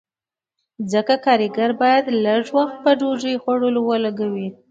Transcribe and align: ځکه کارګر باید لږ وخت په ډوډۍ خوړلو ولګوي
ځکه 0.91 1.13
کارګر 1.25 1.71
باید 1.81 2.05
لږ 2.25 2.43
وخت 2.57 2.75
په 2.83 2.91
ډوډۍ 2.99 3.35
خوړلو 3.41 3.81
ولګوي 3.85 4.47